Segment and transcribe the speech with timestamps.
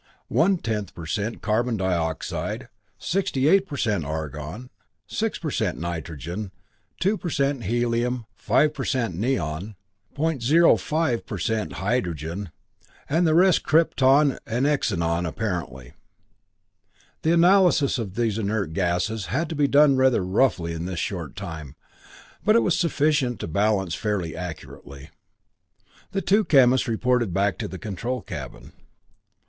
[0.29, 4.71] 1 per cent carbon dioxide, 68 per cent argon,
[5.05, 6.49] 6 per cent nitrogen,
[6.99, 9.75] 2 per cent helium, 5 per cent neon,
[10.17, 12.49] .05 per cent hydrogen,
[13.07, 15.93] and the rest krypton and xenon apparently.
[17.21, 21.35] The analyses of these inert gasses had to be done rather roughly in this short
[21.35, 21.75] time,
[22.43, 25.11] but it was sufficient to balance fairly accurately.
[26.09, 28.71] The two chemists reported back to the control cabin.